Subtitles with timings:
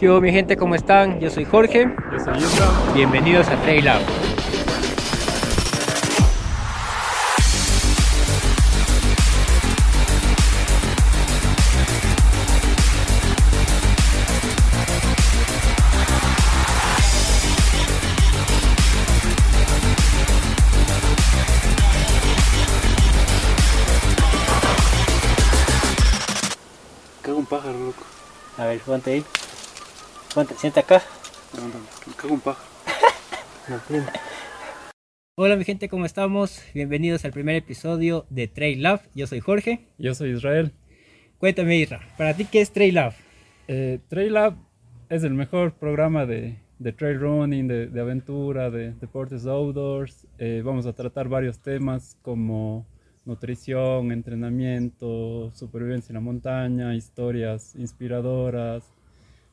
[0.00, 1.20] Yo, mi gente, ¿cómo están?
[1.20, 1.86] Yo soy Jorge.
[2.10, 2.66] Yo soy Isra.
[2.94, 3.84] Bienvenidos a Trail.
[30.40, 31.02] Ponte, sienta acá.
[32.16, 32.66] Cago un pájaro.
[35.36, 36.62] Hola, mi gente, ¿cómo estamos?
[36.72, 39.02] Bienvenidos al primer episodio de Trail Lab.
[39.14, 39.88] Yo soy Jorge.
[39.98, 40.72] Yo soy Israel.
[41.36, 43.12] Cuéntame, Isra, ¿para ti qué es Trail Lab?
[43.68, 44.54] Eh, Trail Lab
[45.10, 50.26] es el mejor programa de, de trail running, de, de aventura, de deportes outdoors.
[50.38, 52.86] Eh, vamos a tratar varios temas como
[53.26, 58.90] nutrición, entrenamiento, supervivencia en la montaña, historias inspiradoras,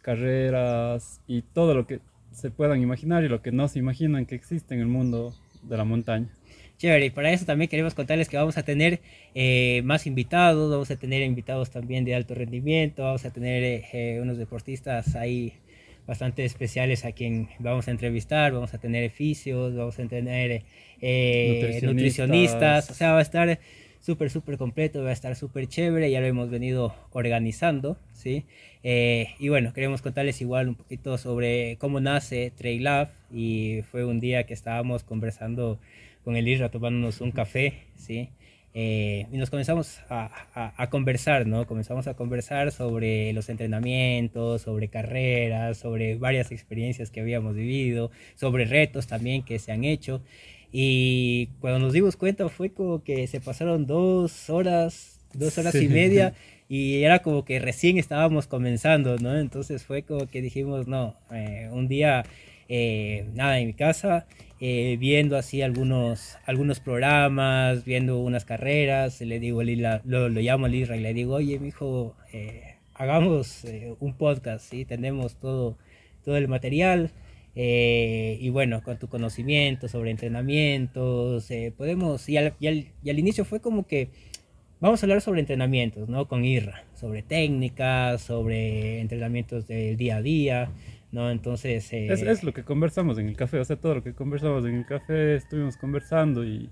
[0.07, 1.99] carreras y todo lo que
[2.31, 5.75] se puedan imaginar y lo que no se imaginan que existe en el mundo de
[5.75, 6.29] la montaña.
[6.77, 9.01] Chévere, y para eso también queremos contarles que vamos a tener
[9.35, 14.19] eh, más invitados, vamos a tener invitados también de alto rendimiento, vamos a tener eh,
[14.21, 15.51] unos deportistas ahí
[16.05, 20.63] bastante especiales a quien vamos a entrevistar, vamos a tener fisios, vamos a tener
[21.01, 21.83] eh, Nutricionistas.
[21.83, 23.59] nutricionistas, o sea, va a estar
[23.99, 28.45] súper, súper completo, va a estar súper chévere, ya lo hemos venido organizando, ¿sí?
[28.83, 34.05] Eh, y bueno, queremos contarles igual un poquito sobre cómo nace Trail Lab y fue
[34.05, 35.79] un día que estábamos conversando
[36.23, 38.29] con el Isra tomándonos un café, ¿sí?
[38.73, 41.65] Eh, y nos comenzamos a, a- a conversar, ¿no?
[41.65, 48.65] Comenzamos a conversar sobre los entrenamientos, sobre carreras, sobre varias experiencias que habíamos vivido, sobre
[48.65, 50.21] retos también que se han hecho.
[50.71, 55.79] Y cuando nos dimos cuenta fue como que se pasaron dos horas, dos horas y
[55.81, 55.87] Sí.
[55.87, 56.33] media
[56.69, 59.37] y era como que recién estábamos comenzando, ¿no?
[59.37, 62.23] Entonces fue como que dijimos, no, eh, un día,
[62.67, 64.27] eh, nada, en mi casa,
[64.59, 70.41] eh, viendo así algunos, algunos programas, viendo unas carreras, le digo, a Lila- lo, lo
[70.41, 74.83] llamo a Lira y le digo, oye, mijo, eh, hagamos eh, un podcast, ¿sí?
[74.83, 75.77] Tenemos todo,
[76.25, 77.11] todo el material.
[77.59, 83.09] Eh, y bueno, con tu conocimiento sobre entrenamientos, eh, podemos, y al, y al- y
[83.09, 84.09] al inicio fue como que
[84.79, 86.27] Vamos a hablar sobre entrenamientos, ¿no?
[86.27, 90.69] Con Irra, sobre técnicas, sobre entrenamientos del día a día,
[91.11, 91.31] ¿no?
[91.31, 91.91] Entonces...
[91.93, 94.65] eh, Es, es lo que conversamos en el café, o sea, todo lo que conversamos
[94.65, 96.69] en el café, estuvimos conversando y,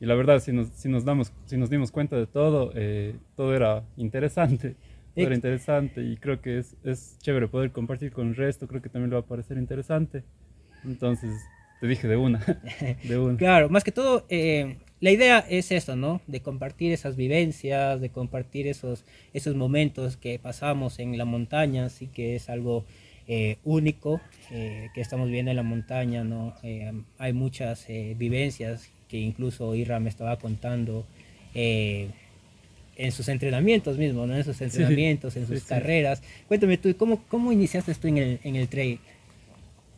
[0.00, 3.16] y la verdad, si nos, si nos, damos, si nos dimos cuenta de todo, eh,
[3.36, 4.76] todo era interesante,
[5.22, 8.88] Ex- interesante y creo que es, es chévere poder compartir con el resto, creo que
[8.88, 10.24] también le va a parecer interesante.
[10.84, 11.30] Entonces,
[11.80, 12.38] te dije de una,
[13.02, 13.36] de una.
[13.36, 16.20] Claro, más que todo, eh, la idea es eso, ¿no?
[16.26, 22.06] De compartir esas vivencias, de compartir esos, esos momentos que pasamos en la montaña, así
[22.06, 22.84] que es algo
[23.28, 24.20] eh, único
[24.50, 26.54] eh, que estamos viendo en la montaña, ¿no?
[26.62, 31.06] Eh, hay muchas eh, vivencias que incluso Irra me estaba contando
[31.54, 32.10] eh,
[33.00, 34.36] en sus entrenamientos mismos, ¿no?
[34.36, 35.68] En sus entrenamientos, en sí, sus sí.
[35.68, 36.22] carreras.
[36.48, 39.00] Cuéntame tú, ¿cómo, cómo iniciaste tú en el, en el trail?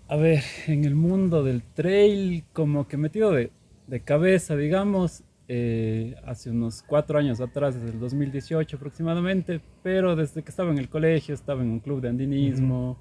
[0.09, 3.51] A ver, en el mundo del trail, como que metido de,
[3.87, 10.43] de cabeza, digamos, eh, hace unos cuatro años atrás, desde el 2018 aproximadamente, pero desde
[10.43, 12.97] que estaba en el colegio, estaba en un club de andinismo,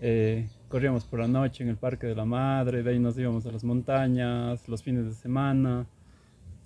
[0.00, 3.46] eh, corríamos por la noche en el Parque de la Madre, de ahí nos íbamos
[3.46, 5.86] a las montañas, los fines de semana,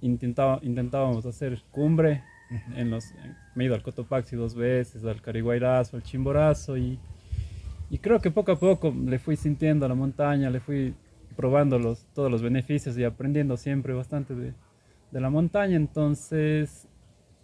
[0.00, 2.22] intentaba, intentábamos hacer cumbre,
[2.74, 3.12] en los,
[3.54, 6.98] me he ido al Cotopaxi dos veces, al Cariguairazo, al Chimborazo y...
[7.90, 10.94] Y creo que poco a poco le fui sintiendo a la montaña, le fui
[11.36, 14.54] probando los, todos los beneficios y aprendiendo siempre bastante de,
[15.12, 15.76] de la montaña.
[15.76, 16.88] Entonces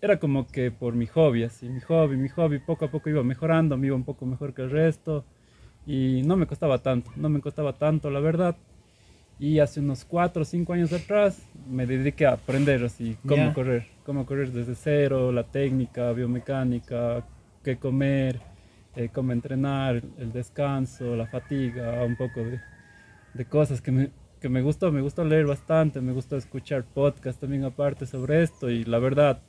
[0.00, 3.22] era como que por mi hobby, así, mi hobby, mi hobby, poco a poco iba
[3.22, 5.24] mejorando, me iba un poco mejor que el resto.
[5.86, 8.56] Y no me costaba tanto, no me costaba tanto, la verdad.
[9.40, 13.86] Y hace unos 4 o 5 años atrás me dediqué a aprender así, cómo correr,
[14.04, 17.24] cómo correr desde cero, la técnica, biomecánica,
[17.64, 18.38] qué comer,
[18.96, 22.60] eh, cómo entrenar, el descanso, la fatiga, un poco de,
[23.32, 24.10] de cosas que me,
[24.40, 28.70] que me gustó, me gustó leer bastante, me gustó escuchar podcast también aparte sobre esto
[28.70, 29.42] y la verdad,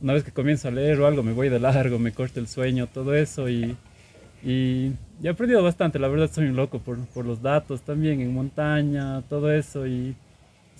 [0.00, 2.48] una vez que comienzo a leer o algo me voy de largo, me corta el
[2.48, 3.76] sueño, todo eso y,
[4.42, 4.92] y,
[5.22, 8.32] y he aprendido bastante, la verdad soy un loco por, por los datos también en
[8.34, 10.14] montaña, todo eso y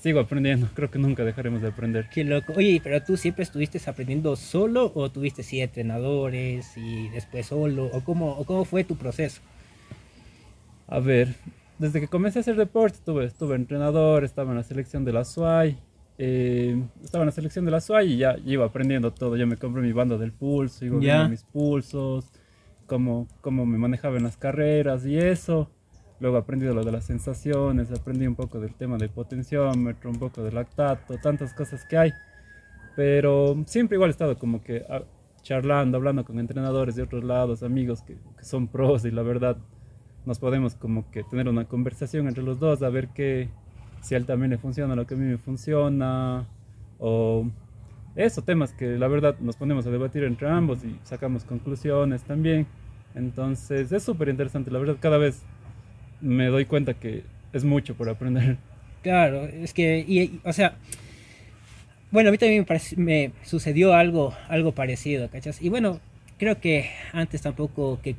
[0.05, 2.09] sigo aprendiendo, creo que nunca dejaremos de aprender.
[2.13, 2.53] Qué loco.
[2.57, 8.05] Oye, pero tú siempre estuviste aprendiendo solo o tuviste sí entrenadores y después solo o
[8.05, 9.41] cómo o cómo fue tu proceso?
[10.89, 11.35] A ver,
[11.79, 15.25] desde que comencé a hacer deporte tuve, estuve entrenador, estaba en la selección de la
[15.25, 15.79] SUAY,
[16.19, 19.57] eh, estaba en la selección de la SUAY y ya iba aprendiendo todo, ya me
[19.57, 22.27] compré mi banda del pulso, iba viendo mis pulsos,
[22.87, 25.71] cómo, cómo me manejaba en las carreras y eso.
[26.21, 30.19] Luego he aprendido lo de las sensaciones, aprendí un poco del tema del potenciómetro, un
[30.19, 32.13] poco del lactato, tantas cosas que hay.
[32.97, 35.03] Pero siempre igual he estado como que ah,
[35.43, 39.59] charlando, hablando con entrenadores de otros lados, amigos que, que son pros y la verdad
[40.25, 43.51] nos podemos como que tener una conversación entre los dos a ver qué,
[44.01, 46.47] si a él también le funciona lo que a mí me funciona
[46.99, 47.47] o
[48.17, 52.67] eso, temas que la verdad nos ponemos a debatir entre ambos y sacamos conclusiones también.
[53.15, 55.43] Entonces es súper interesante, la verdad cada vez
[56.21, 57.23] me doy cuenta que
[57.53, 58.57] es mucho por aprender.
[59.03, 60.77] Claro, es que, y, o sea,
[62.11, 62.65] bueno, a mí también
[62.97, 65.61] me, sucedió algo, algo parecido, ¿cachas?
[65.61, 66.01] Y bueno,
[66.39, 68.15] creo que antes tampoco que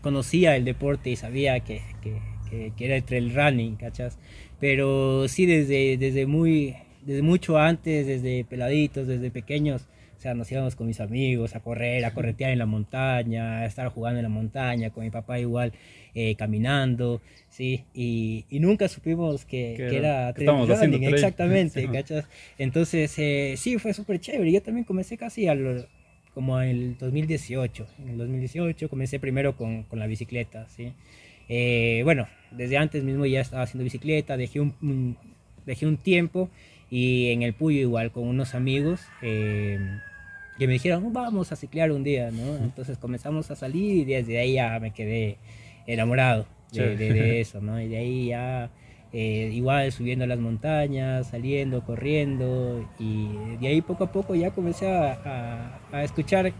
[0.00, 4.18] conocía el deporte y sabía que, que, que, era el trail running, ¿cachas?
[4.60, 6.76] Pero sí desde, desde, muy,
[7.08, 9.88] desde mucho antes, desde peladitos, desde pequeños,
[10.18, 13.64] o sea, nos íbamos con mis amigos a correr, a corretear en la montaña, a
[13.64, 15.72] estar jugando en la montaña, con mi papá igual
[16.14, 17.84] eh, caminando, ¿sí?
[17.94, 22.26] Y, y, nunca supimos que, que era trail running, exactamente, ¿cachas?
[22.58, 24.52] Entonces, eh, sí, fue súper chévere.
[24.52, 25.88] Yo también comencé casi al,
[26.34, 27.86] como en el 2018.
[28.00, 30.92] En el 2018 comencé primero con, con la bicicleta, ¿sí?
[31.48, 35.16] Eh, bueno, desde antes mismo ya estaba haciendo bicicleta, dejé un,
[35.64, 36.50] dejé un tiempo
[36.90, 39.78] y en el Puyo igual con unos amigos eh,
[40.58, 42.56] que me dijeron, oh, vamos a ciclar un día, ¿no?
[42.56, 45.38] Entonces comenzamos a salir y desde ahí ya me quedé
[45.86, 47.80] enamorado de, eso, ¿no?
[47.80, 48.70] Y de ahí ya
[49.12, 53.28] eh, igual subiendo las montañas, saliendo, corriendo y
[53.60, 56.52] de ahí poco a poco ya comencé a, a escuchar,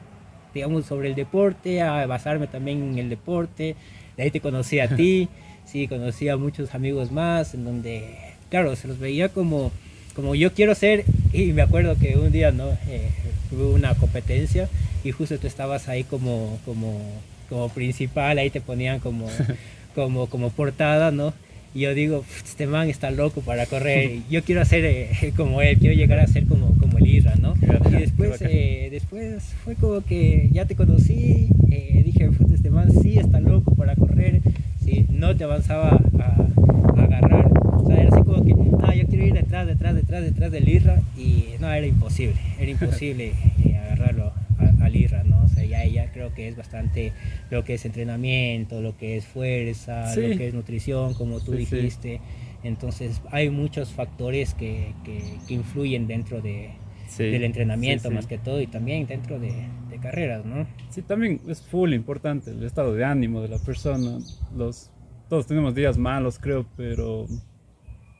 [0.54, 3.76] digamos, sobre el deporte, a basarme también en el deporte
[4.19, 5.28] de ahí te conocí a ti,
[5.64, 8.19] sí, conocí a muchos amigos más, en donde,
[8.50, 9.72] claro, se los veía como,
[10.18, 12.70] como yo quiero ser, y me acuerdo que un día, ¿no?
[12.88, 13.08] Eh,
[13.52, 14.68] hubo una competencia
[15.04, 17.00] y justo tú estabas ahí como, como,
[17.48, 19.28] como principal, ahí te ponían como,
[19.94, 21.34] como, como portada, ¿no?
[21.72, 25.78] Y yo digo, este man está loco para correr, yo quiero hacer eh, como él,
[25.78, 27.54] quiero llegar a ser como, como el Isra, ¿no?
[27.88, 33.20] Y después, eh, después fue como que ya te conocí, eh, dije, este man sí
[33.20, 34.40] está loco para correr,
[34.84, 35.06] ¿sí?
[35.10, 39.34] no te avanzaba a, agarrar, o sea, era así como que, no, yo quiero ir
[39.34, 43.32] detrás, detrás, detrás, detrás del Isra, y no, era imposible, era imposible
[43.84, 44.32] agarrarlo
[44.80, 45.44] al IRA, ¿no?
[45.44, 47.12] O sea, ya ella creo que es bastante
[47.50, 52.20] lo que es entrenamiento, lo que es fuerza, lo que es nutrición, como tú dijiste.
[52.64, 56.70] Entonces hay muchos factores que, que, influyen dentro de,
[57.16, 59.52] del entrenamiento más que todo y también dentro de,
[59.90, 60.66] de, carreras, ¿no?
[60.90, 64.19] Sí, también es full importante el estado de ánimo de la persona.
[64.56, 64.90] Los,
[65.28, 67.26] todos tenemos días malos, creo, pero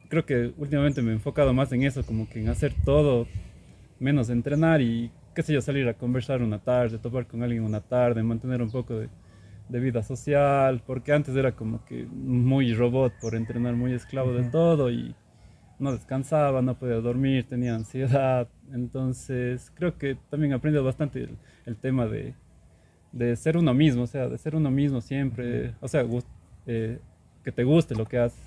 [0.09, 3.27] creo que últimamente me he enfocado más en eso, como que en hacer todo
[3.99, 7.81] menos entrenar y qué sé yo, salir a conversar una tarde, topar con alguien una
[7.81, 9.09] tarde, mantener un poco de,
[9.69, 14.45] de vida social, porque antes era como que muy robot por entrenar, muy esclavo de
[14.51, 15.15] todo y
[15.79, 18.49] no descansaba, no podía dormir, tenía ansiedad.
[18.73, 21.29] Entonces creo que también he aprendido bastante
[21.67, 22.35] el, tema de,
[23.13, 26.05] de, ser uno mismo, o sea, de ser uno mismo siempre, o sea,
[26.67, 26.99] eh,
[27.45, 28.43] que te guste lo que haces,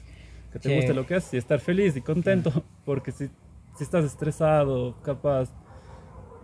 [0.51, 2.51] que te guste lo que haces y estar feliz y contento,
[2.85, 3.27] porque si,
[3.75, 5.49] si estás estresado, capaz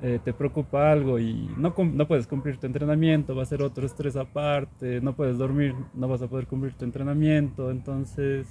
[0.02, 3.86] eh, te preocupa algo y no, no puedes cumplir tu entrenamiento, va a ser otro
[3.86, 8.48] estrés aparte, no puedes dormir, no vas a poder cumplir tu entrenamiento, entonces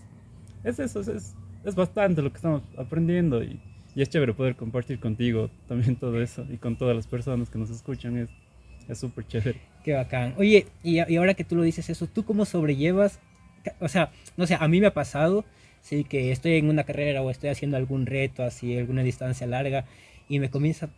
[0.65, 3.61] es eso, es, es bastante lo que estamos aprendiendo y,
[3.95, 7.59] y es chévere poder compartir contigo también todo eso y con todas las personas que
[7.59, 8.29] nos escuchan,
[8.89, 9.61] es súper chévere.
[9.85, 10.35] Qué bacán.
[10.39, 13.21] Oye, y, y ahora que tú lo dices eso, ¿tú cómo sobrellevas?
[13.81, 15.45] O sea, no sé, a mí me ha pasado,
[15.81, 19.85] sí, que estoy en una carrera o estoy haciendo algún reto, así, alguna distancia larga,
[20.29, 20.89] y me comienza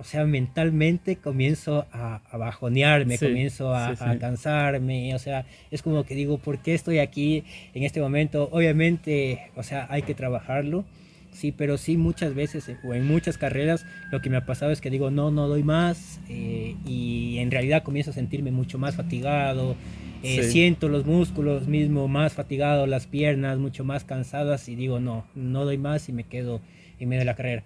[0.00, 6.14] o sea, mentalmente comienzo a, a bajonearme, comienzo a, cansarme, o sea, es como que
[6.14, 7.44] digo, ¿por qué estoy aquí
[7.74, 8.48] en este momento?
[8.50, 10.86] Obviamente, o sea, hay que trabajarlo,
[11.32, 14.72] sí, pero sí muchas veces eh, o en muchas carreras lo que me ha pasado
[14.72, 18.78] es que digo, no, no doy más eh, y en realidad comienzo a sentirme mucho
[18.78, 19.76] más fatigado,
[20.22, 25.24] eh, siento los músculos mismo más fatigados, las piernas mucho más cansadas y digo, no,
[25.34, 26.60] no doy más y me quedo
[26.98, 27.62] en medio de la carrera.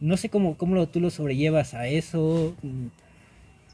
[0.00, 2.54] No sé cómo, cómo tú lo sobrellevas a eso.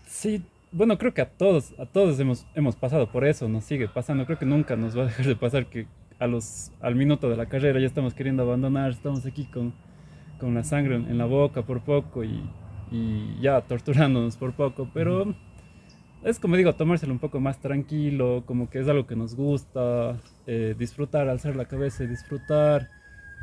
[0.07, 3.89] Sí, bueno, creo que a todos, a todos hemos, hemos pasado por eso, nos sigue
[3.89, 4.25] pasando.
[4.27, 5.87] Creo que nunca nos va a dejar de pasar que
[6.19, 9.75] a los, al minuto de la carrera ya estamos queriendo abandonar, estamos aquí con,
[10.41, 12.43] con la sangre en, la boca por poco y,
[12.91, 15.35] y, ya torturándonos por poco, pero
[16.25, 20.19] es como digo, tomárselo un poco más tranquilo, como que es algo que nos gusta,
[20.47, 22.89] eh, disfrutar, alzar la cabeza y disfrutar.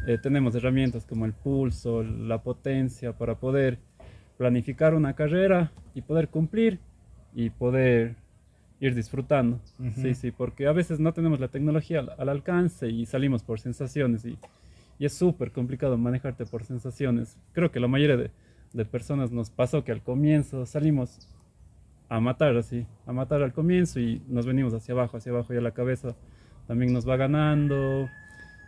[0.07, 3.77] Eh, tenemos herramientas como el pulso, la potencia para poder
[4.38, 6.79] planificar una carrera y poder cumplir
[7.35, 8.15] y poder
[8.79, 9.59] ir disfrutando.
[9.95, 14.25] Sí, sí, porque a veces no tenemos la tecnología al, alcance y salimos por sensaciones
[14.25, 14.39] y,
[14.97, 17.38] y es súper complicado manejarte por sensaciones.
[17.53, 18.31] Creo que la mayoría de,
[18.73, 21.27] de, personas nos pasó que al comienzo salimos
[22.12, 25.58] a matar así, a matar al comienzo y nos venimos hacia abajo, hacia abajo y
[25.58, 26.13] a la cabeza
[26.68, 28.10] también nos va ganando.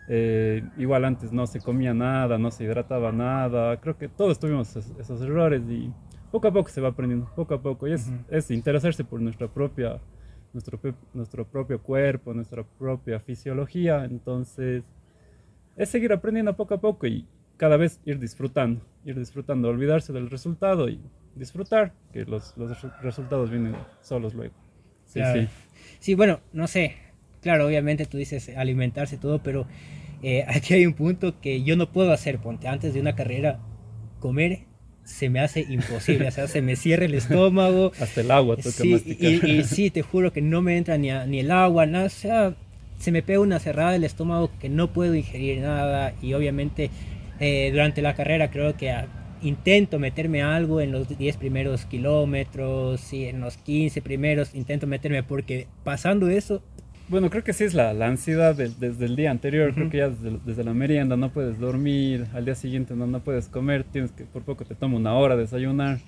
[0.08, 3.82] Eh, igual antes no se comía nada, no se hidrataba nada.
[3.82, 5.92] Creo que todos tuvimos esos, errores y
[6.32, 7.86] poco a poco se va aprendiendo, poco a poco.
[7.86, 10.00] Y es, es interesarse por nuestra propia,
[10.54, 10.80] nuestro,
[11.14, 14.06] nuestro propio cuerpo, nuestra propia fisiología.
[14.06, 14.86] Entonces,
[15.76, 20.30] es seguir aprendiendo poco a poco y cada vez ir disfrutando, ir disfrutando, olvidarse del
[20.30, 21.02] resultado y
[21.36, 24.54] disfrutar, que los, los resultados vienen solos luego.
[25.06, 25.48] Sí, sí.
[26.00, 26.96] Sí, bueno, no sé,
[27.42, 29.68] claro, obviamente tú dices alimentarse todo, pero
[30.22, 33.60] eh, aquí hay un punto que yo no puedo hacer, ponte, antes de una carrera,
[34.20, 34.66] comer
[35.04, 37.92] se me hace imposible, o sea, se me cierra el estómago.
[38.00, 41.10] Hasta el agua toca sí, y, y, sí, te juro que no me entra ni,
[41.28, 42.56] ni el agua, nada, o sea,
[43.00, 46.90] se me pega una cerrada del estómago que no puedo ingerir nada y obviamente
[47.42, 48.94] eh, durante la carrera creo que
[49.44, 55.24] intento meterme algo en los 10 primeros kilómetros y en los 15 primeros intento meterme
[55.24, 56.62] porque pasando eso
[57.10, 59.74] bueno, creo que sí es la, ansiedad desde el día anterior.
[59.74, 63.50] Creo que ya desde, la merienda no puedes dormir, al día siguiente no, no puedes
[63.50, 66.00] comer, tienes que por poco te toma una hora desayunar.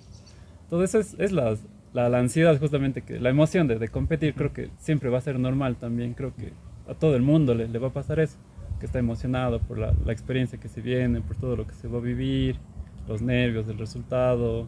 [0.70, 1.58] Todo eso es, es la,
[1.94, 5.38] la, ansiedad justamente, que la emoción de, de, competir creo que siempre va a ser
[5.38, 6.14] normal también.
[6.14, 6.54] Creo que
[6.88, 8.38] a todo el mundo le, le va a pasar eso,
[8.80, 11.90] que está emocionado por la, la, experiencia que se viene, por todo lo que se
[11.90, 12.58] va a vivir,
[13.08, 14.68] los nervios del resultado,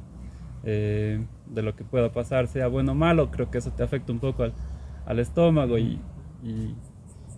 [0.64, 3.32] eh, de lo que pueda pasar, sea bueno o malo.
[3.32, 4.54] Creo que eso te afecta un poco al,
[5.06, 6.00] al estómago y
[6.44, 6.76] y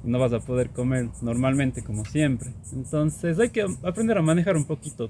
[0.04, 2.52] no vas a poder comer normalmente como siempre.
[2.72, 5.10] Entonces hay que aprender a manejar un poquito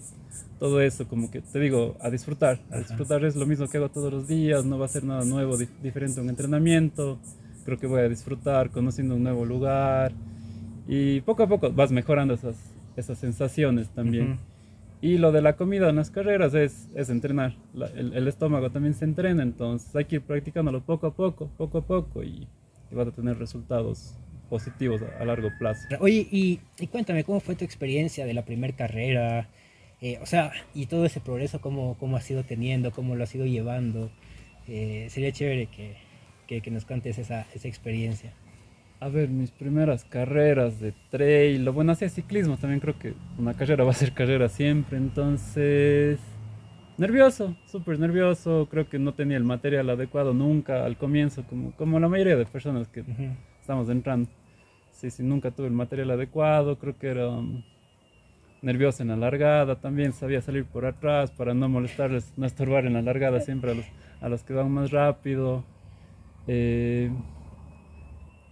[0.58, 2.60] todo eso, como que te digo, a disfrutar.
[2.72, 5.24] A disfrutar es lo mismo que hago todos los días, no va a ser nada
[5.25, 7.19] nuevo, diferente a un entrenamiento.
[7.65, 10.12] Creo que voy a disfrutar conociendo un nuevo lugar
[10.88, 12.55] y poco a poco vas mejorando esas,
[12.96, 14.39] esas sensaciones también.
[15.01, 17.56] Y lo de la comida en las carreras es, es entrenar.
[17.96, 21.77] el, el estómago también se entrena, entonces hay que ir practicándolo poco a poco, poco
[21.77, 22.48] a poco y
[22.91, 24.15] vas a tener resultados
[24.50, 25.88] positivos a, largo plazo.
[26.00, 26.60] Oye, y,
[26.91, 29.48] cuéntame, ¿cómo fue tu experiencia de la primera carrera?
[30.01, 32.91] Eh, o sea, y todo ese progreso, ¿cómo, cómo has ido teniendo?
[32.91, 34.12] ¿Cómo lo has ido llevando?
[34.68, 35.96] Eh, sería chévere que,
[36.48, 38.34] que, que nos cuentes esa, esa, experiencia.
[39.01, 43.53] A ver, mis primeras carreras de trail, lo bueno hacía ciclismo, también creo que una
[43.53, 46.20] carrera va a ser carrera siempre, entonces
[46.98, 51.98] nervioso, súper nervioso, creo que no tenía el material adecuado nunca al comienzo, como, como
[51.98, 53.06] la mayoría de personas que
[53.62, 54.29] estamos entrando.
[54.91, 57.63] Sí, sí, nunca tuve el material adecuado, creo que era um,
[58.62, 62.96] nervioso en la largada, también sabía salir por atrás para no molestarles, no estorbar en
[62.96, 63.86] la largada siempre a los,
[64.20, 65.63] a los que van más rápido.
[66.48, 67.10] Eh,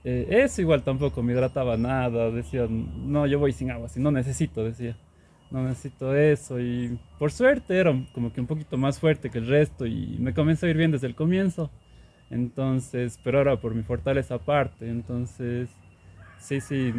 [0.10, 4.10] eh, eso igual tampoco me hidrataba nada, decía, no, yo voy sin agua, si no
[4.10, 4.96] necesito, decía.
[5.52, 9.48] No necesito eso y por suerte era como que un poquito más fuerte que el
[9.48, 11.72] resto y me comenzó a ir bien desde el comienzo.
[12.30, 15.70] Entonces, pero ahora por mi fortaleza aparte, entonces
[16.40, 16.94] sí, sí,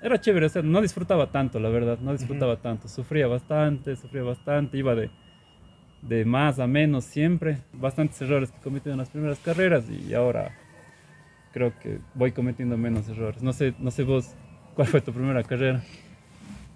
[0.00, 4.22] era chévere, o sea, no disfrutaba tanto, la verdad, no disfrutaba tanto, sufría bastante, sufría
[4.22, 5.10] bastante, iba de,
[6.02, 10.14] de más a menos siempre, bastantes errores que he cometido en las primeras carreras y
[10.14, 10.52] ahora
[11.52, 13.42] creo que voy cometiendo menos errores.
[13.42, 14.34] No sé, no sé vos,
[14.74, 15.82] ¿cuál fue tu primera carrera?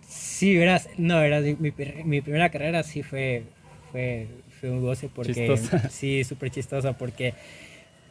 [0.06, 1.72] Sí, verás, no, verás, mi,
[2.04, 3.44] mi primera carrera sí fue,
[3.90, 4.28] fue,
[4.60, 5.32] fue un goce porque...
[5.32, 5.88] Chistosa.
[5.90, 7.34] Sí, súper chistosa porque...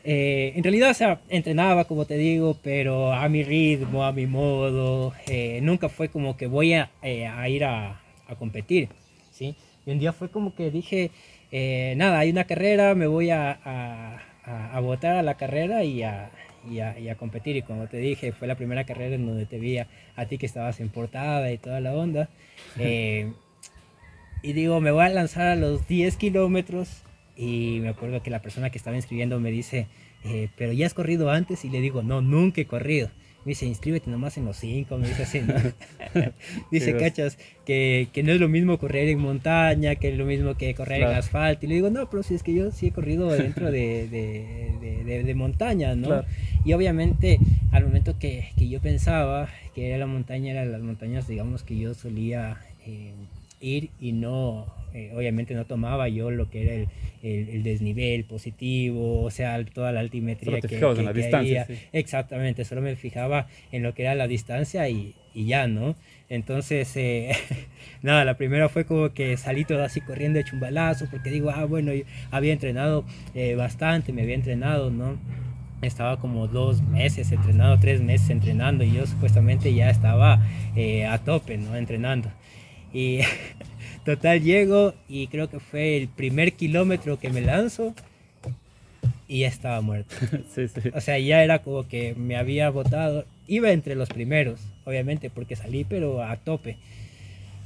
[0.08, 4.28] Eh, en realidad, o sea, entrenaba, como te digo, pero a mi ritmo, a mi
[4.28, 5.14] modo.
[5.26, 8.90] Eh, nunca fue como que voy a, eh, a ir a, a, competir,
[9.32, 9.56] ¿sí?
[9.84, 11.10] Y un día fue como que dije,
[11.96, 15.84] nada, hay una carrera, me voy a, a, a votar a la carrera
[16.70, 17.56] y a, y a, competir.
[17.56, 19.88] Y como te dije, fue la primera carrera en donde te vi a,
[20.30, 22.30] ti que estabas en portada y toda la onda.
[22.78, 23.32] Eh,
[24.42, 27.04] y digo, me voy a lanzar a los 10 kilómetros.
[27.38, 29.88] Y me acuerdo que la persona que estaba inscribiendo me dice,
[30.24, 31.66] eh, pero ya has corrido antes.
[31.66, 33.10] Y le digo, no, nunca he corrido.
[33.46, 35.54] Me dice, inscríbete nomás en los cinco, me dice así, ¿no?
[36.72, 40.56] dice, cachas, que, que, no es lo mismo correr en montaña, que es lo mismo
[40.56, 41.66] que correr en asfalto.
[41.66, 45.04] Y le digo, no, pero si es que yo sí he corrido dentro de, de,
[45.06, 46.24] de, de montaña, ¿no?
[46.64, 47.40] Y obviamente,
[47.72, 51.78] al momento que, que, yo pensaba que era la montaña, eran las montañas, digamos, que
[51.78, 53.14] yo solía eh,
[53.66, 56.88] ir y no eh, obviamente no tomaba yo lo que era el,
[57.22, 62.80] el, desnivel positivo, o sea, toda la altimetría que, que, en la distancia, Exactamente, solo
[62.80, 65.98] me fijaba en lo que era la distancia y, y ya, ¿no?
[66.30, 67.34] Entonces, eh,
[68.04, 71.66] nada, la primera fue como que salí todo así corriendo de chumbalazo, porque digo, ah,
[71.66, 71.92] bueno,
[72.32, 73.04] había entrenado
[73.34, 75.18] eh, bastante, me había entrenado, ¿no?
[75.82, 80.42] estaba como dos meses entrenando, tres meses entrenando y yo supuestamente ya estaba
[80.76, 81.76] eh, a tope, ¿no?
[81.76, 82.32] Entrenando.
[82.96, 83.20] Y
[84.06, 87.94] total llego y creo que fue el primer kilómetro que me lanzo
[89.28, 90.16] y ya estaba muerto.
[90.56, 90.90] Sí, sí.
[90.94, 93.26] O sea, ya era como que me había botado.
[93.48, 96.78] Iba entre los primeros, obviamente, porque salí, pero a tope.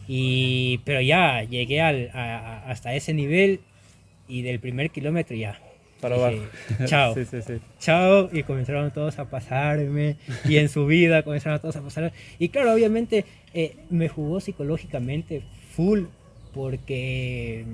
[0.08, 3.60] Y, pero ya llegué al, a- a- hasta ese nivel
[4.28, 5.60] y del primer kilómetro ya.
[6.02, 6.38] Para abajo.
[6.86, 7.14] Chao.
[7.14, 7.54] Sí, sí, sí.
[7.80, 8.30] Chao.
[8.32, 10.16] Y comenzaron todos a pasarme.
[10.48, 12.14] Y en su vida comenzaron todos a pasar.
[12.40, 15.42] Y claro, obviamente eh, me jugó psicológicamente
[15.76, 16.04] full
[16.54, 17.66] porque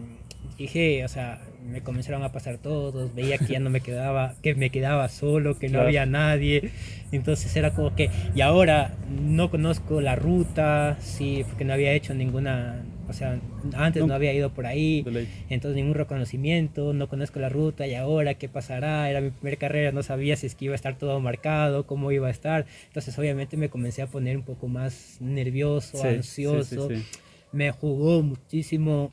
[0.58, 4.54] dije, o sea, me comenzaron a pasar todos, veía que ya no me quedaba, que
[4.56, 5.88] me quedaba solo, que no Claro.
[5.88, 6.70] había nadie,
[7.12, 12.14] entonces era como que, y ahora no conozco la ruta, sí, porque no había hecho
[12.14, 13.40] ninguna, o sea,
[13.74, 15.04] antes no había ido por ahí,
[15.50, 19.92] entonces ningún reconocimiento, no conozco la ruta y ahora qué pasará, era mi primera carrera,
[19.92, 23.18] no sabía si es que iba a estar todo marcado, cómo iba a estar, entonces
[23.20, 27.04] obviamente me comencé a poner un poco más nervioso, Sí, sí, sí, ansioso, sí.
[27.52, 29.12] me jugó muchísimo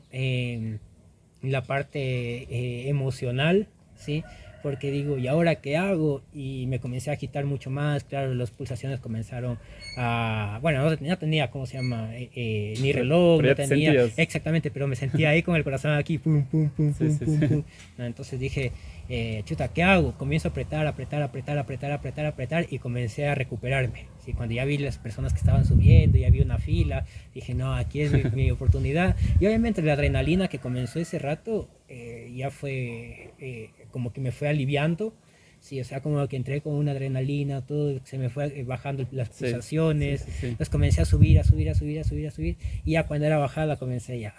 [1.41, 1.99] la parte
[2.43, 4.23] eh, emocional, ¿sí?
[4.63, 6.21] Porque digo, ¿y ahora qué hago?
[6.33, 9.59] Y me comencé a agitar mucho más, claro, las pulsaciones comenzaron
[9.97, 10.57] a...
[10.61, 12.15] Bueno, no, no tenía, ¿cómo se llama?
[12.15, 13.93] Eh, eh, ni reloj, Pero no te tenía...
[14.15, 17.25] Exactamente, pero me sentía ahí con el corazón aquí, pum, pum, pum, Sí, pum, sí,
[17.25, 17.47] pum, sí.
[17.47, 17.63] pum.
[17.97, 18.71] No, Entonces dije,
[19.09, 20.13] eh, chuta, ¿qué hago?
[20.17, 24.07] Comienzo a apretar, apretar, apretar, apretar, apretar, apretar y comencé a recuperarme.
[24.23, 24.33] ¿sí?
[24.33, 28.01] Cuando ya vi las personas que estaban subiendo, ya vi una fila, dije, no, aquí
[28.01, 29.15] es mi, mi oportunidad.
[29.39, 34.31] Y obviamente la adrenalina que comenzó ese rato eh, ya fue eh, como que me
[34.31, 35.13] fue aliviando.
[35.59, 39.07] Sí, o sea, como que entré con una adrenalina, todo, se me fue eh, bajando
[39.11, 40.19] las Sí, pulsaciones.
[40.21, 40.45] sí, sí, sí.
[40.47, 42.57] Entonces comencé a subir, a subir, a subir, a subir, a subir.
[42.83, 44.33] Y ya cuando era bajada comencé ya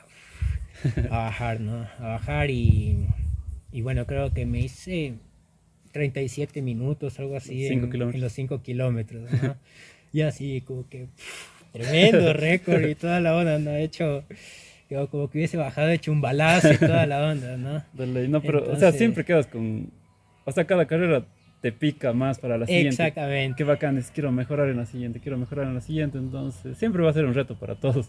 [1.11, 1.87] a bajar, ¿no?
[1.99, 3.07] A bajar y,
[3.75, 5.15] y bueno, creo que me hice
[5.91, 9.57] 37 minutos, algo así, en, en los 5 kilómetros, ¿no?
[10.13, 13.73] y así como que pff, tremendo récord y toda la onda, ¿no?
[13.73, 14.23] He hecho,
[14.89, 17.83] yo como que hubiese bajado, hecho un balazo y toda la onda, ¿no?
[17.93, 18.29] De ley.
[18.29, 19.91] No, pero, o sea, Entonces- siempre quedas con.
[20.45, 21.25] O sea, cada carrera
[21.61, 22.91] te pica más para la siguiente.
[22.91, 23.57] Exactamente.
[23.57, 27.03] Qué bacán es, quiero mejorar en la siguiente, quiero mejorar en la siguiente, entonces siempre
[27.03, 28.09] va a ser un reto para todos.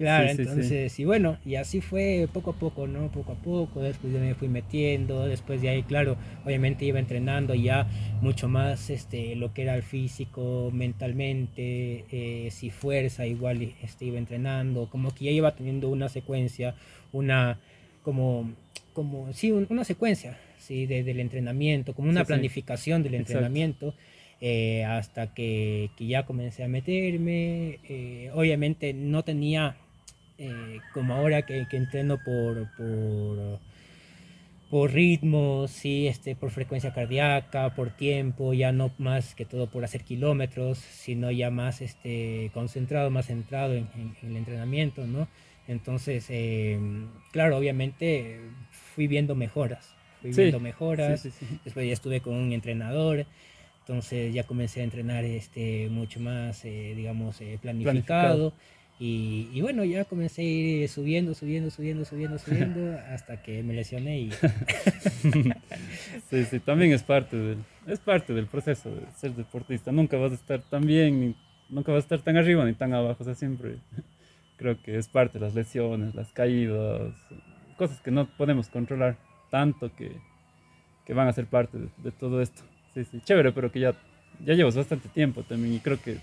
[0.00, 0.48] Claro, Sí, sí, sí.
[0.48, 3.08] entonces, y bueno, y así fue poco a poco, ¿no?
[3.12, 7.54] Poco a poco, después ya me fui metiendo, después de ahí, claro, obviamente iba entrenando
[7.54, 7.86] ya
[8.22, 14.16] mucho más este, lo que era el físico, mentalmente, eh, si fuerza, igual este, iba
[14.16, 16.74] entrenando, como que ya iba teniendo una secuencia,
[17.12, 17.58] una,
[18.02, 18.50] como,
[18.94, 23.32] como, sí, un- una secuencia, sí, de- del entrenamiento, como una planificación del Exacto.
[23.34, 23.94] entrenamiento.
[24.42, 29.76] eh, hasta que, que ya comencé a meterme, eh, obviamente no tenía
[30.40, 33.60] eh, como ahora que, que entreno por, por,
[34.70, 39.84] por ritmo, sí, este, por frecuencia cardíaca, por tiempo, ya no más que todo por
[39.84, 45.26] hacer kilómetros, sino ya más este, concentrado, más centrado en, en- en el entrenamiento, ¿no?
[45.66, 46.78] Entonces, eh,
[47.32, 48.40] claro, obviamente
[48.94, 53.26] fui viendo mejoras, fui Sí, viendo mejoras, Sí, sí, después ya estuve con un entrenador,
[53.80, 58.52] entonces ya comencé a entrenar este, mucho más, eh, digamos, eh, planificado.
[58.52, 58.52] Planificado.
[59.02, 63.72] Y, y bueno, ya comencé a ir subiendo, subiendo, subiendo, subiendo, subiendo, hasta que me
[63.72, 64.30] lesioné y
[66.30, 69.90] Sí, sí, también es parte del, es parte del proceso de ser deportista.
[69.90, 71.34] Nunca vas a estar tan bien, ni-
[71.68, 73.16] nunca vas a estar tan arriba ni tan abajo.
[73.20, 73.76] O sea, siempre
[74.56, 77.14] creo que es parte de las lesiones, las caídas,
[77.76, 79.16] cosas que no podemos controlar
[79.50, 80.12] tanto que,
[81.06, 82.62] que van a ser parte de, de todo esto.
[82.94, 83.94] Sí, sí, chévere, pero que ya,
[84.44, 86.18] ya llevas bastante tiempo también y creo que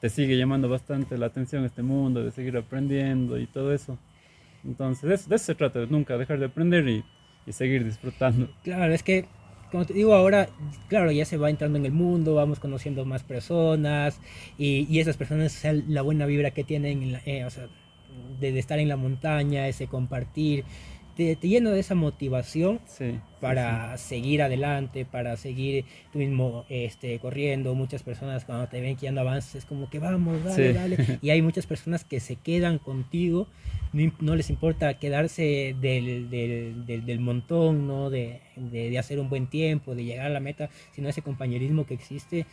[0.00, 3.98] te sigue llamando bastante la atención este mundo, de seguir aprendiendo y todo eso.
[4.64, 7.04] Entonces, de eso, de eso se trata, de nunca dejar de aprender y,
[7.46, 8.48] y seguir disfrutando.
[8.62, 9.26] Claro, es que,
[9.70, 10.48] como te digo ahora,
[10.88, 14.20] claro, ya se va entrando en el mundo, vamos conociendo más personas
[14.56, 17.68] y, y esas personas, o sea, la buena vibra que tienen, eh, o sea,
[18.40, 20.64] de, de estar en la montaña, ese compartir,
[21.18, 26.64] te, te lleno de esa motivación Sí, sí, para seguir adelante, para seguir tú mismo
[26.70, 27.74] este, corriendo.
[27.74, 30.72] Muchas personas cuando te ven que ya no avanzas, es como que vamos, dale, Sí.
[30.74, 30.96] dale.
[31.22, 33.48] Y hay muchas personas que se quedan contigo,
[33.92, 38.08] no, no les importa quedarse del, del, del- del montón, ¿no?
[38.10, 41.84] De, de- de hacer un buen tiempo, de llegar a la meta, sino ese compañerismo
[41.84, 42.46] que existe.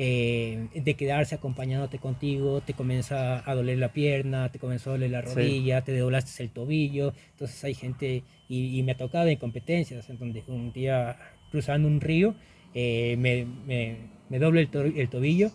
[0.00, 5.10] Eh, de quedarse acompañándote contigo, te comienza a doler la pierna, te comenzó a doler
[5.10, 5.34] la Sí.
[5.34, 10.08] rodilla, te doblaste el tobillo, entonces hay gente, y, y me ha tocado en competencias,
[10.08, 11.16] en donde un día
[11.50, 12.34] cruzando un río,
[12.74, 13.96] eh, me, me,
[14.28, 15.50] me doble el, to- el tobillo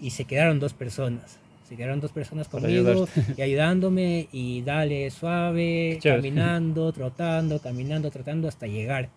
[0.00, 1.38] y se quedaron dos personas.
[1.68, 8.66] Se quedaron dos personas conmigo y ayudándome y dale suave, caminando, trotando, caminando, trotando hasta
[8.66, 9.08] llegar.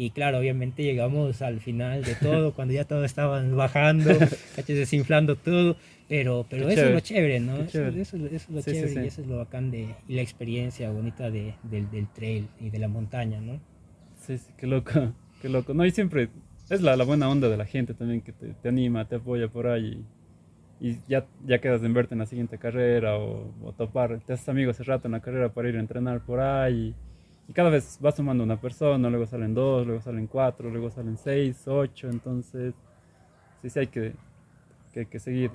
[0.00, 4.12] Y claro, obviamente llegamos al final de todo, cuando ya todos estaban bajando,
[4.68, 5.76] desinflando todo.
[6.08, 7.56] Pero, pero eso es lo chévere, ¿no?
[7.56, 11.32] Eso, eso, es lo chévere y eso es lo bacán de, y la experiencia bonita
[11.32, 13.60] de, del, del, trail y de la montaña, ¿no?
[14.20, 15.74] Sí, sí, qué loco, qué loco.
[15.74, 16.28] No, y siempre
[16.70, 19.48] es la, la buena onda de la gente también que te, te anima, te apoya
[19.48, 20.04] por ahí.
[20.80, 24.48] Y, ya, ya quedas en verte en la siguiente carrera o, o, topar, te haces
[24.48, 26.94] amigos hace rato en la carrera para ir a entrenar por ahí.
[26.94, 27.07] Y
[27.54, 31.66] cada vez vas sumando una persona, luego salen dos, luego salen cuatro, luego salen seis,
[31.66, 32.74] ocho, entonces
[33.62, 34.12] sí, sí hay que,
[34.92, 35.50] que, que seguir.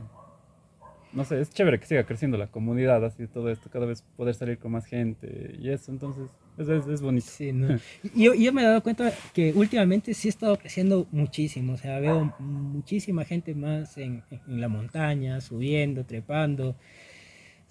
[1.12, 4.34] No sé, es chévere que siga creciendo la comunidad, así todo esto, cada vez poder
[4.34, 6.28] salir con más gente y eso, entonces
[6.58, 7.28] es, es, es bonito.
[7.30, 7.78] Sí, ¿no?
[8.16, 12.00] yo, yo me he dado cuenta que últimamente sí he estado creciendo muchísimo, o sea,
[12.00, 16.76] veo muchísima gente más en, en la montaña, subiendo, trepando.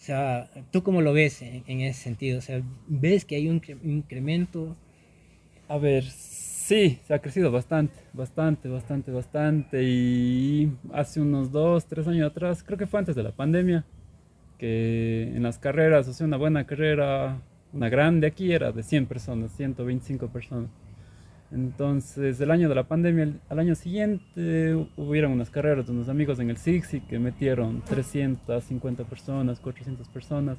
[0.02, 2.40] O sea, ¿tú cómo lo ves en, ese sentido?
[2.40, 4.74] O sea, ¿ves que hay un incremento?
[5.68, 9.84] A ver, sí, se ha crecido bastante, bastante, bastante, bastante.
[9.84, 13.84] Y hace unos dos, tres años atrás, creo que fue antes de la pandemia,
[14.58, 17.40] que en las carreras, o sea, una buena carrera,
[17.72, 20.81] una grande aquí era de 100 personas, 125 personas.
[21.52, 26.38] Entonces, el año de la pandemia, al año siguiente, hubieron unas carreras de unos amigos
[26.40, 30.56] en el Sixi que metieron 350 personas, 400 personas.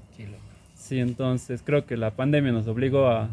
[0.75, 3.29] Sí, entonces creo que la pandemia nos obligó a,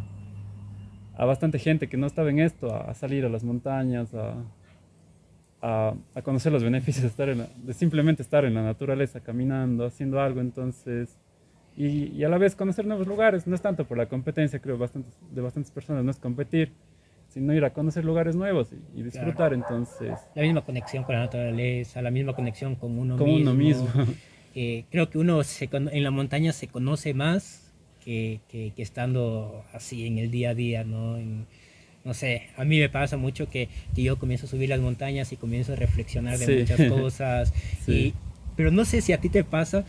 [1.18, 4.36] a bastante gente que no estaba en esto a, a salir a las montañas, a,
[5.60, 9.20] a, a, conocer los beneficios de, estar en la, de simplemente estar en la naturaleza,
[9.20, 10.40] caminando, haciendo algo.
[10.40, 11.18] Entonces,
[11.76, 13.46] y, y, a la vez conocer nuevos lugares.
[13.46, 16.72] No es tanto por la competencia, creo, bastantes, de bastantes personas, no es competir
[17.30, 19.54] sino ir a conocer lugares nuevos y, y disfrutar, claro.
[19.54, 20.18] entonces...
[20.34, 23.50] La misma conexión con la naturaleza, la misma conexión con uno con mismo.
[23.50, 23.88] Uno mismo.
[24.52, 27.72] Eh, creo que uno se, en la montaña se conoce más
[28.04, 31.18] que, que, que, estando así en el día a día, ¿no?
[31.18, 31.46] En,
[32.04, 35.30] no sé, a mí me pasa mucho que, que, yo comienzo a subir las montañas
[35.30, 36.56] y comienzo a reflexionar de sí.
[36.58, 37.92] muchas cosas, sí.
[37.92, 38.14] y,
[38.56, 39.84] pero no sé si a ti te pasa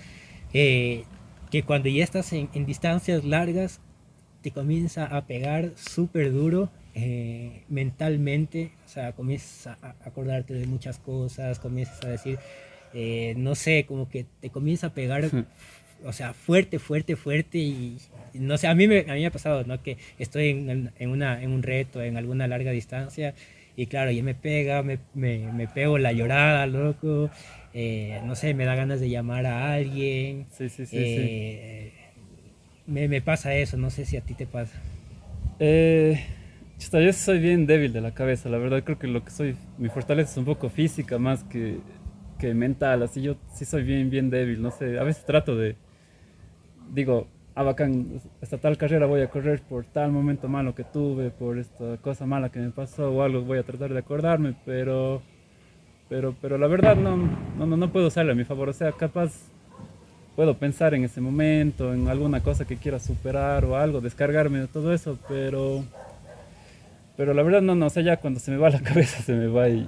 [0.53, 1.05] eh,
[1.49, 3.79] que cuando ya estás en, en distancias largas
[4.43, 10.99] te comienza a pegar súper duro eh, mentalmente, o sea, comienzas a acordarte de muchas
[10.99, 12.37] cosas, comienzas a decir,
[12.93, 15.29] eh, no sé, como que te comienza a pegar,
[16.03, 17.97] o sea, fuerte, fuerte, fuerte y,
[18.33, 19.81] no sé, a mí me, a mí me ha pasado, ¿no?
[19.81, 23.33] Que estoy en, en, una, en un reto, en alguna larga distancia
[23.75, 27.29] y claro, ya me pega, me, me, me pego la llorada, loco,
[27.73, 30.45] eh, no sé, me da ganas de llamar a alguien.
[30.51, 30.97] Sí, sí, sí.
[30.97, 31.91] sí.
[32.85, 34.73] Me, me, pasa eso, no sé si a ti te pasa.
[35.59, 36.21] Eh,
[36.89, 39.89] yo soy bien débil de la cabeza, la verdad creo que lo que soy, mi
[39.89, 41.77] fortaleza es un poco física más que,
[42.39, 45.75] que mental, así yo sí soy bien, bien débil, no sé, a veces trato de,
[46.91, 51.29] digo, ah, bacán, esta tal carrera voy a correr por tal momento malo que tuve,
[51.29, 55.21] por esta cosa mala que me pasó o algo, voy a tratar de acordarme, pero,
[56.09, 57.15] pero, pero la verdad no,
[57.57, 59.31] no, no, puedo usarle a mi favor, o sea, capaz
[60.35, 64.67] puedo pensar en ese momento, en alguna cosa que quiera superar o algo, descargarme de
[64.67, 65.83] todo eso, pero
[67.17, 69.33] pero la verdad no, no, o sea, ya cuando se me va la cabeza se
[69.33, 69.87] me va y,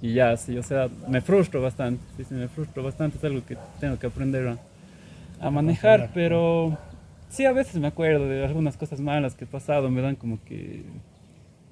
[0.00, 3.44] y ya, sí, o sea, me frustro bastante, sí, sí, me frustro bastante, es algo
[3.44, 4.58] que tengo que aprender a,
[5.40, 6.76] a manejar, pero
[7.28, 10.42] sí, a veces me acuerdo de algunas cosas malas que he pasado, me dan como
[10.44, 10.84] que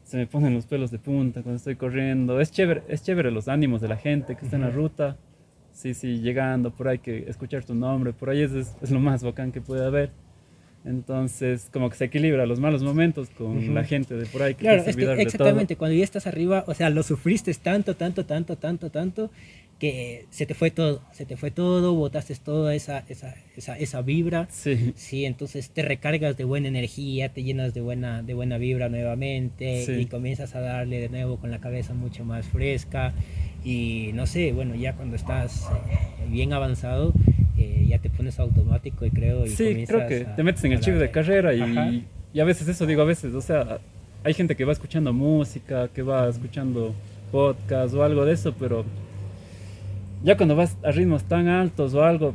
[0.05, 3.49] se me ponen los pelos de punta cuando estoy corriendo, es chévere, es chévere los
[3.49, 5.17] ánimos de la gente que está en la ruta,
[5.73, 9.01] sí, sí, llegando, por ahí que escuchar tu nombre, por ahí es, es, es lo
[9.01, 10.11] más bacán que puede haber.
[10.85, 13.75] Entonces, como que se equilibra los malos momentos con uh -huh.
[13.75, 14.55] la gente de por ahí.
[14.55, 18.25] Que claro, es que exactamente, cuando ya estás arriba, o sea, lo sufriste tanto, tanto,
[18.25, 19.31] tanto, tanto, tanto,
[19.79, 24.03] que se te fue todo, se te fue todo, botaste toda esa, esa, esa, esa
[24.03, 24.47] vibra.
[24.51, 24.93] Sí.
[24.95, 25.25] sí.
[25.25, 29.93] entonces te recargas de buena energía, te llenas de buena, de buena vibra nuevamente sí.
[29.93, 33.15] y comienzas a darle de nuevo con la cabeza mucho más fresca.
[33.65, 37.13] Y no sé, bueno, ya cuando estás eh, bien avanzado,
[37.91, 39.45] ya te pones automático y creo.
[39.45, 42.45] Y sí, creo que a, te metes en el chip de carrera y, y, a
[42.45, 43.79] veces eso digo, a veces, o sea,
[44.25, 46.95] hay gente que va escuchando música, que va escuchando
[47.31, 48.85] podcast o algo de eso, pero
[50.23, 52.35] ya cuando vas a ritmos tan altos o algo,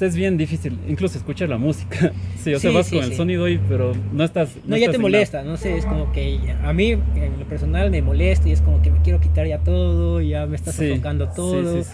[0.00, 2.12] es bien difícil incluso escuchar la música.
[2.42, 3.10] Sí, o sea, sí, vas sí, con sí.
[3.12, 4.56] el sonido ahí, pero no estás.
[4.56, 7.44] No, no ya estás te molesta, no sé, es como que a mí en lo
[7.46, 10.72] personal me molesta y es como que me quiero quitar ya todo, ya me está
[10.72, 11.84] sofocando todo.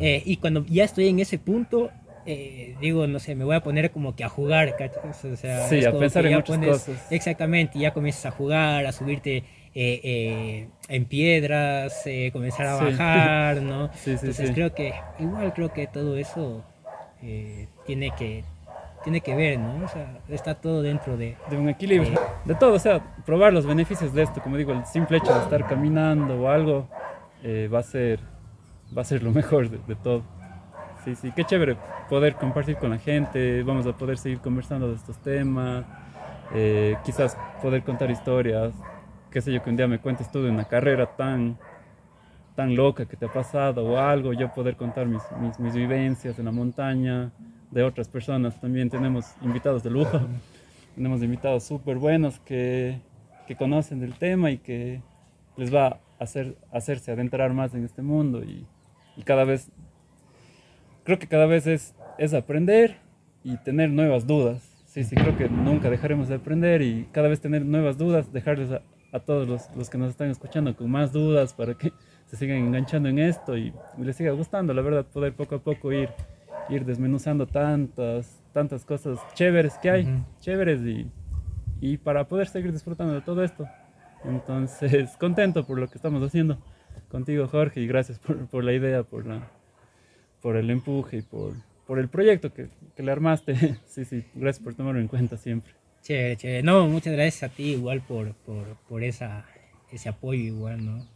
[0.00, 1.90] Eh, y cuando ya estoy en ese punto,
[2.26, 5.24] eh, digo, no sé, me voy a poner como que a jugar, ¿cachas?
[5.24, 7.12] O sea, sí, a pensar en muchas pones, cosas.
[7.12, 9.44] Exactamente, ya comienzas a jugar, a subirte
[9.78, 13.88] eh, eh, en piedras, eh, comenzar a bajar, ¿no?
[13.92, 16.64] Sí, sí, Entonces creo que, igual creo que todo eso
[17.84, 18.42] tiene que
[19.04, 19.84] tiene que ver, ¿no?
[19.84, 21.36] O sea, está todo dentro de...
[21.50, 24.86] De un equilibrio, de todo, o sea, probar los beneficios de esto, como digo, el
[24.86, 26.88] simple hecho de estar caminando o algo,
[27.70, 28.20] va, a ser,
[28.96, 30.22] va a ser lo mejor de, todo.
[31.06, 31.78] Sí, sí, qué chévere
[32.10, 35.86] poder compartir con la gente, vamos a poder seguir conversando de estos temas,
[36.52, 38.74] eh, quizás poder contar historias,
[39.30, 41.56] qué sé yo, que un día me cuentes tú de una carrera tan
[42.56, 46.38] tan loca que te ha pasado o algo, yo poder contar mis, mis, mis vivencias
[46.38, 47.30] en la montaña,
[47.70, 48.60] de otras personas.
[48.60, 50.20] También tenemos invitados de lujo,
[50.94, 53.00] tenemos invitados súper buenos que,
[53.46, 55.02] que, conocen del tema y que
[55.56, 58.66] les va a hacer, hacerse adentrar más en este mundo y,
[59.16, 59.70] y, cada vez,
[61.06, 62.96] creo que cada vez es, es aprender
[63.42, 64.70] y tener nuevas dudas.
[64.84, 68.72] Sí, sí, creo que nunca dejaremos de aprender y cada vez tener nuevas dudas, dejarles
[68.72, 71.92] a, a todos los, los, que nos están escuchando con más dudas para que
[72.26, 75.92] se sigan enganchando en esto y, les siga gustando, la verdad, poder poco a poco
[75.92, 76.10] ir,
[76.68, 81.10] ir desmenuzando tantas, tantas cosas chéveres que hay, chéveres y,
[81.80, 83.66] y para poder seguir disfrutando de todo esto.
[84.24, 86.58] Entonces, contento por lo que estamos haciendo
[87.10, 89.48] contigo, Jorge, y gracias por, por la idea, por, la,
[90.40, 91.54] por el empuje y por,
[91.86, 93.78] por el proyecto que, que, le armaste.
[93.86, 95.72] sí, sí, gracias por tomarlo en cuenta siempre.
[96.02, 96.62] Chévere, chévere.
[96.62, 99.44] No, muchas gracias a ti igual por, por, por esa
[99.96, 101.06] ese apoyo igual, ¿no?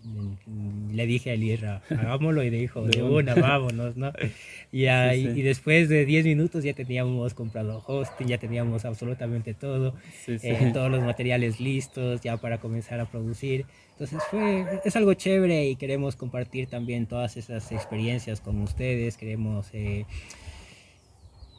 [0.92, 4.12] Le dije a Elierra, hagámoslo y dijo, de una, vámonos, ¿no?
[4.72, 9.94] Y, y, después de 10 minutos ya teníamos comprado hosting, ya teníamos absolutamente todo,
[10.28, 13.66] eh, todos los materiales listos ya para comenzar a producir.
[13.92, 19.68] Entonces fue, es algo chévere y queremos compartir también todas esas experiencias con ustedes, queremos...
[19.72, 20.06] Eh,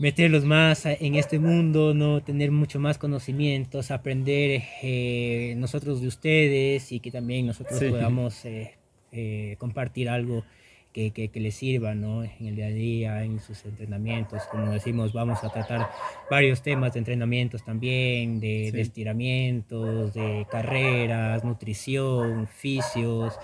[0.02, 6.92] meterlos más en este mundo, no tener mucho más conocimientos, aprender eh, nosotros de ustedes
[6.92, 8.74] y que también nosotros podamos eh,
[9.12, 10.44] eh, compartir algo
[10.92, 12.24] que, que, les sirva ¿no?
[12.24, 14.44] en el día a día, en sus entrenamientos.
[14.44, 15.90] Como decimos, vamos a tratar
[16.30, 23.40] varios temas de entrenamientos también, de, estiramientos, de carreras, nutrición, fisios.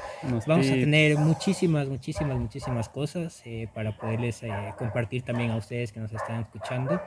[0.46, 5.92] vamos a tener muchísimas, muchísimas, muchísimas cosas eh, para poderles eh, compartir también a ustedes
[5.92, 7.02] que nos están escuchando.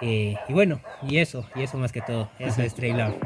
[0.00, 3.16] Eh, y bueno, y eso, y eso más que todo, eso es Trail Love.